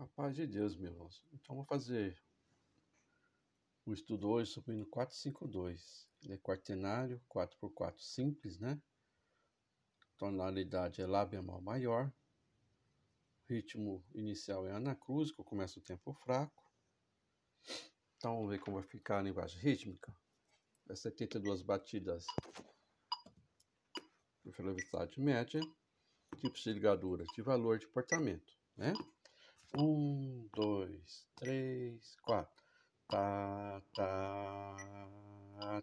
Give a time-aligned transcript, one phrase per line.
[0.00, 1.22] A paz de Deus, meus irmãos.
[1.30, 2.18] Então, vou fazer
[3.84, 6.08] o estudo hoje sobre o hino 452.
[6.22, 8.80] Ele é quartenário, 4x4 simples, né?
[10.16, 12.10] Tonalidade é Lá bemol maior.
[13.46, 16.64] Ritmo inicial é anacrúsico, começa o tempo fraco.
[18.16, 20.16] Então, vamos ver como vai ficar a linguagem rítmica.
[20.88, 22.24] É 72 batidas
[24.42, 25.60] por velocidade média,
[26.38, 28.94] tipos de ligadura de valor de portamento, né?
[29.72, 32.50] Um, dois, três, quatro.
[33.08, 34.76] Ta, ta,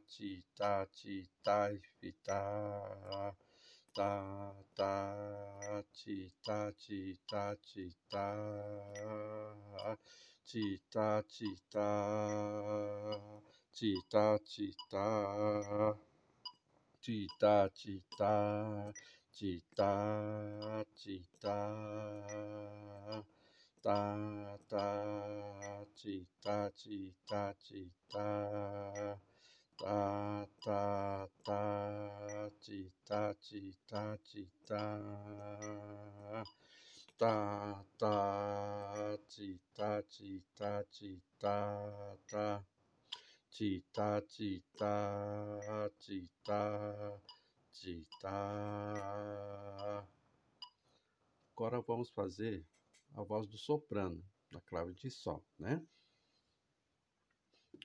[0.10, 1.70] ti, ta, ti, ta,
[2.02, 3.34] fi, ta.
[3.96, 8.36] Ta, ta, ti, ta, ti, ta, ti, ta.
[10.46, 11.90] Ti, ta, ti, ta.
[13.74, 15.96] Ti, ta, ti, ta.
[17.02, 18.92] Ti, ta, ti, ta.
[19.32, 21.64] Ti, ta, ti, ta
[23.82, 29.18] tá, ta ti, ta ti, ta ti, tá,
[29.78, 34.84] ta tá, ta ti, ta ti, ta ti, ta
[37.18, 42.64] tá, ta ti, ta ti, ta ti, tá, ta
[43.52, 47.20] ti, ta ti, ta ti, ta
[47.72, 50.08] ti, ta
[51.58, 52.64] Agora vamos fazer
[53.14, 55.82] a voz do soprano, da clave de Sol, né?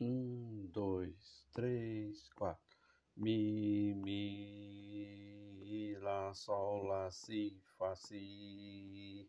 [0.00, 2.78] Um, dois, três, quatro.
[3.16, 9.28] Mi, mi, lá, sol, lá, si, fá, si.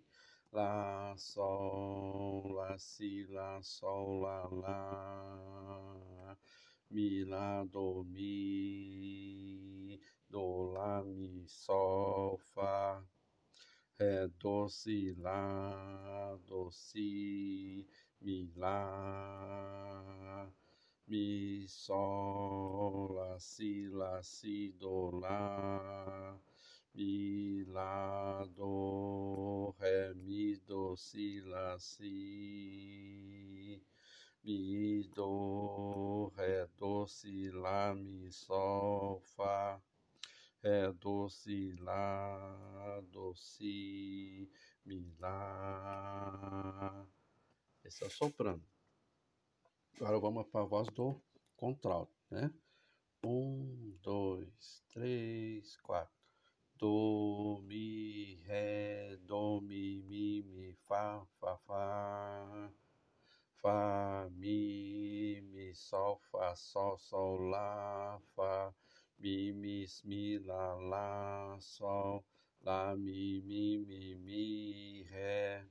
[0.51, 6.37] Lá, sol, lá, si, lá, sol, lá, lá.
[6.89, 13.03] Mi, lá, do, mi, do, lá, mi, sol, fá
[14.03, 17.87] ré, do, si, lá, do, si,
[18.21, 20.49] mi, lá,
[21.07, 26.37] mi, sol, lá, si, lá, si, do, lá,
[26.93, 33.81] mi, lá, do, ré, mi, do, si, lá, si,
[34.43, 39.81] mi, do, ré, do, si, lá, mi, sol, fá,
[40.63, 44.49] ré, do, si, lá, do, si,
[44.85, 47.05] mi, lá.
[47.83, 48.63] Esse é o soprano.
[49.95, 51.21] Agora vamos para a voz do
[51.57, 52.49] contralto, né?
[53.25, 56.13] Um, dois, três, quatro.
[56.75, 62.71] Do, mi, ré, do, mi, mi, mi, fá, fá, fá.
[63.57, 68.73] Fá, mi, mi, sol, fá, sol, sol, lá, fá
[69.23, 72.25] mi, mi, mi, lá, lá, sol,
[72.61, 75.63] lá, mi, mi, mi, mi, ré,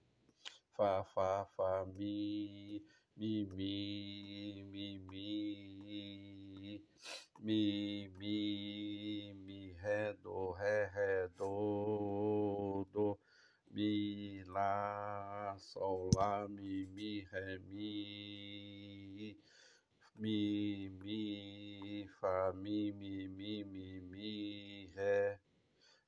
[0.74, 2.82] fá, fá, fá, mi,
[3.14, 6.80] mi, mi, mi, mi,
[7.44, 13.18] mi, mi, mi, ré, do, ré, ré, do, do,
[13.70, 19.36] mi, lá, sol, lá, mi, mi, ré, mi,
[20.16, 21.71] mi, mi,
[22.22, 25.40] fá, mi, mi, mi, mi, mi, ré,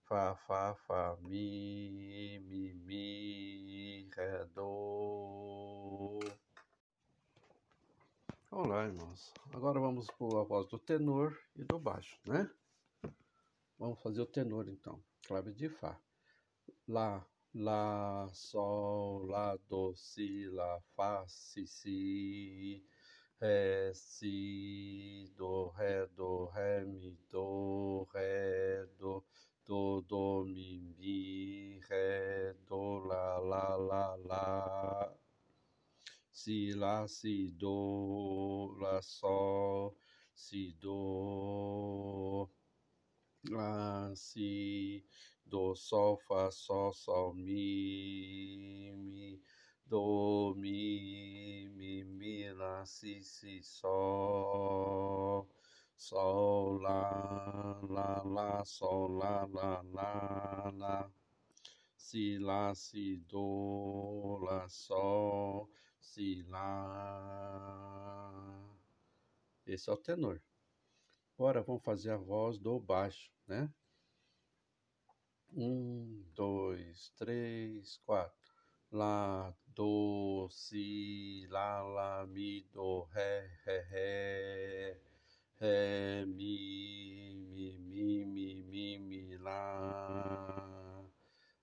[0.04, 6.20] fá, fá, fá, mi, mi, mi, ré, do.
[8.48, 9.34] Olá, irmãos.
[9.52, 12.48] Agora vamos para a voz do tenor e do baixo, né?
[13.76, 15.02] Vamos fazer o tenor então.
[15.26, 15.98] Clave de Fá.
[16.86, 22.86] Lá, Lá, Sol, Lá, Do, Si, Lá, Fá, Si, Si
[23.44, 29.22] ré, si, do, ré, do, ré, mi, do, ré, do,
[29.66, 35.12] do, do, mi, mi, ré, do, lá, lá, lá, lá,
[36.32, 39.94] si, lá, si, do, lá, sol,
[40.34, 42.48] si, do,
[43.50, 45.04] lá, si,
[45.44, 49.38] do, sol, fá, sol, sol, mi, mi,
[49.86, 51.33] do, mi,
[52.54, 55.48] lá, si, si, sol,
[55.96, 61.10] sol, lá, lá, lá, sol, lá, lá, lá, lá,
[61.96, 65.70] si, lá, si, do, lá, sol,
[66.00, 68.30] si, lá.
[69.66, 70.40] Esse é o tenor.
[71.36, 73.72] Agora vamos fazer a voz do baixo, né?
[75.52, 78.38] Um, dois, três, quatro.
[78.90, 85.00] Lá, do, si, lá, lá, mi, do, ré, ré, ré,
[85.60, 91.02] ré, mi, mi, mi, mi, mi, mi, lá,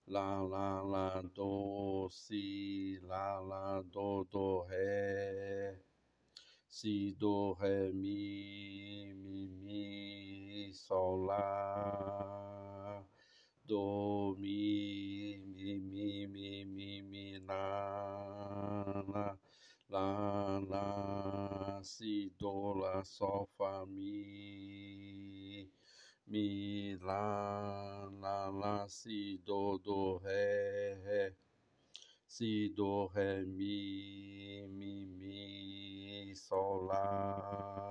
[0.08, 5.80] lá, lá, lá, do, si, lá, lá, do, do, ré,
[6.68, 13.04] si, do, ré, mi, mi, mi, sol, lá,
[13.64, 14.91] do, mi, mi,
[19.92, 25.70] lá, lá, si, do, lá, sol, fá, mi,
[26.26, 31.36] mi, lá, lá, lá, si, do, do, ré, ré,
[32.28, 37.91] si, do, ré, mi, mi, mi, sol, lá,